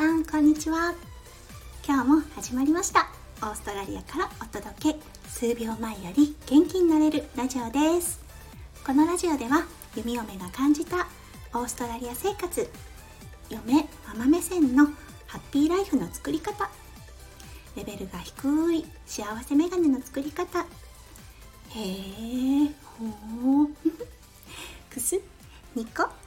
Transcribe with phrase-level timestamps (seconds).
[0.00, 0.94] さんこんにちは。
[1.86, 3.10] 今日も始まりました。
[3.42, 4.98] オーストラリアからお届け。
[5.28, 8.18] 数秒前より元気になれるラジオです。
[8.86, 11.06] このラジオでは弓嫁が感じた
[11.52, 12.66] オーストラリア生活。
[13.50, 14.86] 嫁ママ目線の
[15.26, 16.70] ハッピーライフの作り方。
[17.76, 20.60] レベルが低い幸せメガネの作り方。
[20.60, 20.64] へ
[21.78, 23.68] えほう
[24.90, 25.20] くす
[25.74, 26.19] ニコ。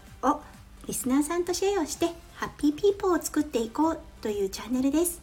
[0.85, 5.21] リスナーさんとシェアをしてハッピーピーポーを作っていこうというチャンネルです。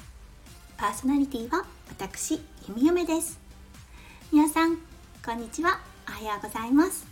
[0.78, 3.38] パーソナリティは私ゆみよめです。
[4.32, 4.78] 皆さん
[5.22, 5.80] こんにちは。
[6.08, 7.06] おはようございます。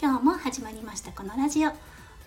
[0.00, 1.68] 今日も始まりましたこのラジオ。
[1.68, 1.72] オ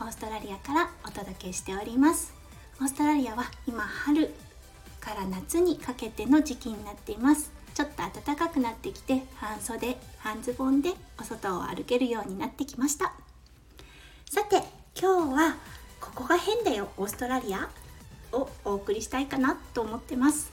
[0.06, 2.32] ーストラリアからお届けしております。
[2.80, 4.36] オーストラリアは今春
[5.00, 7.52] から夏にかけての時期になっています。
[7.74, 13.14] ちょっと暖かくなってきて半袖半ズボンでお外を歩けるようになってきました。
[14.34, 14.64] さて
[15.00, 15.58] 今日は
[16.02, 17.70] ここが変だよオーストラリア
[18.32, 20.52] をお送りしたいかなと思ってます。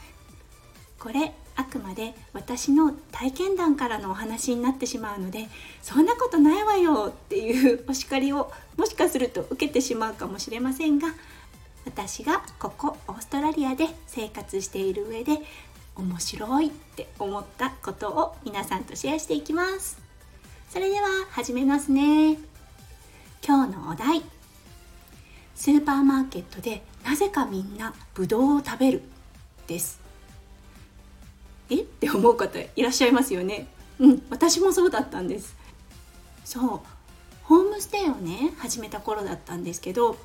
[0.99, 5.49] これあくまで私の体験談からのお話になってしまうので
[5.81, 11.09] そんなことないわよっていうお叱りをもしかすると受けてしまうかもしれませんが
[11.87, 15.39] 私がここオーストラリアで生活している上で
[15.97, 19.99] 面白いって思ったことを皆さんとシェアしていきます。
[20.69, 22.50] それでは始めますね。
[23.47, 24.23] 今日のお題。
[25.55, 29.03] スーパーマーケットでなぜかみんなブドウを食べる
[29.67, 30.01] です。
[31.71, 31.77] え？
[31.77, 33.67] って思う方いらっしゃいますよね。
[33.99, 35.57] うん私もそうだったんです。
[36.45, 36.81] そう。
[37.45, 40.17] ホームステイをね始めた頃だったんですけど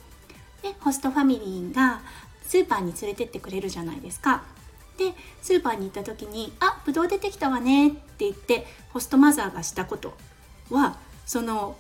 [0.61, 2.02] でホストファミリーが
[2.44, 4.44] スーパーに連れてってくれるじゃないですか。
[4.97, 10.13] でスーパーに行った時に「あぶどう出てきたわね」って言ってホストマザーがしたこと
[10.69, 11.75] はその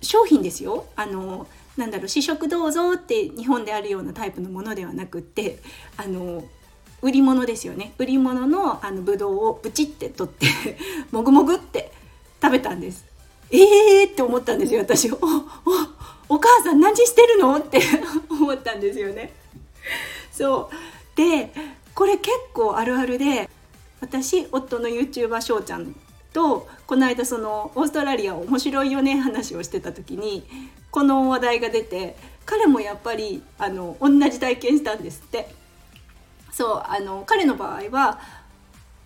[0.00, 0.86] 商品ですよ。
[0.96, 5.60] あのなんだろう試食どうぞって日本であるようなタイプのものではなくって
[5.96, 6.44] あの
[7.02, 7.94] 売り物ですよね。
[7.98, 10.46] 売り物のあのブドウをブチって取って
[11.10, 11.92] もぐもぐって
[12.42, 13.04] 食べたんです。
[13.50, 15.10] えーって思ったんですよ私。
[15.10, 15.18] おお
[16.28, 17.80] お母さん何してるのって
[18.28, 19.32] 思ったんですよね。
[20.32, 21.16] そう。
[21.16, 21.52] で
[21.94, 23.48] これ結構あるあるで
[24.00, 25.94] 私夫の YouTuber 翔ちゃん
[26.32, 30.46] とこの間そのオーストラリア面白いよね話をしてた時に
[30.90, 35.60] この話題が出て彼もやっぱりあの同じ体験したんですって。
[36.52, 38.18] そうあの彼の場合は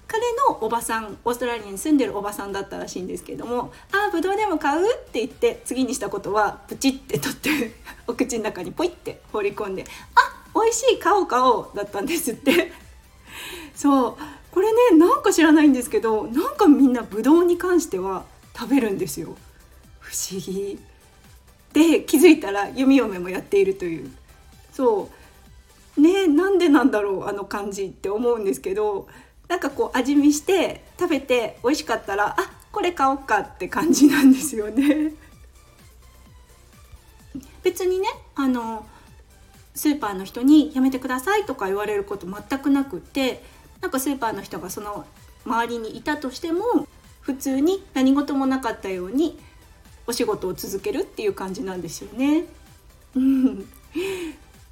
[0.07, 7.75] 彼のおばさんオーストラリアに住んでるおばさんだったらしいんですけども「ああぶどうでも買う?」って言って次にしたことはプチって取って
[8.07, 9.85] お口の中にポイって放り込んで
[10.15, 12.73] 「あ美味しい買おう買おう」だったんですって。
[13.75, 14.17] そう。
[14.55, 18.25] これねなんか知らないんですけどなんかみんなぶどうに関しては
[18.57, 19.35] 食べるんですよ。
[19.99, 20.79] 不思議。
[21.73, 24.13] で気づいたら弓嫁もやっているという。
[24.73, 25.11] そ
[25.97, 26.01] う。
[26.01, 29.09] ねなんでなんだろうあの感じって思うんですけど
[29.49, 35.15] なんかこう味見して食べて美味しかったらあこれ買おうかって感じなんですよね。
[37.65, 38.07] 別にね
[38.37, 38.87] あの
[39.75, 43.43] スーパーの人に「やめてください」とか言われること全くなくって
[43.85, 45.05] なんかスーパーの人がその
[45.45, 46.89] 周りにいたとしても
[47.21, 49.39] 普通に何事もなかったように
[50.07, 52.47] お仕事を続けるっていう感じなんですよね。
[53.15, 53.69] うん、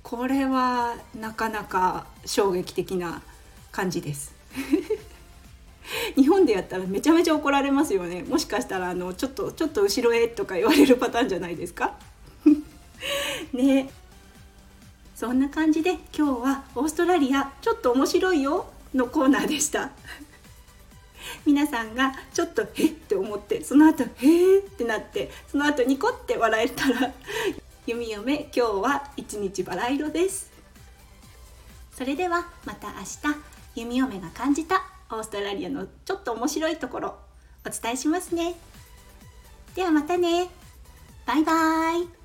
[0.03, 3.21] これはなかなか衝撃的な
[3.71, 4.35] 感じです。
[6.17, 8.23] 日本でやったらめちゃめちゃ怒られますよね。
[8.23, 11.97] もしかしたらあのちょっとちょっと後ろへとか言われるパターンじゃないですか？
[13.53, 13.91] ね。
[15.15, 19.91] そんな感じで今日はオーストラリアちょっと面白いよのコーナーでした。
[21.45, 27.13] 皆さんがちょっと「えっ?」て思ってその後「へえ」ってなってその後ニコって笑えたら
[27.87, 30.51] 「弓嫁今日は一日バラ色です」
[31.97, 37.17] それではまた明日弓嫁が感じたオーストラリアのちょっと面白いところ
[37.67, 38.55] お伝えしますね。
[39.75, 40.51] ではまたね。
[41.25, 42.22] バイバーイ。